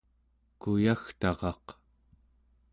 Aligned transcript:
kuyagtaraq 0.61 1.65